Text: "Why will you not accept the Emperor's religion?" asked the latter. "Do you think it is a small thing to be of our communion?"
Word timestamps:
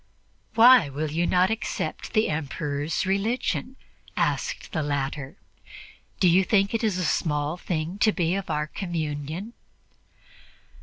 "Why 0.55 0.89
will 0.89 1.11
you 1.11 1.27
not 1.27 1.51
accept 1.51 2.13
the 2.13 2.27
Emperor's 2.27 3.05
religion?" 3.05 3.75
asked 4.17 4.71
the 4.71 4.81
latter. 4.81 5.37
"Do 6.19 6.27
you 6.27 6.43
think 6.43 6.73
it 6.73 6.83
is 6.83 6.97
a 6.97 7.05
small 7.05 7.55
thing 7.55 7.99
to 7.99 8.11
be 8.11 8.33
of 8.33 8.49
our 8.49 8.65
communion?" 8.65 9.53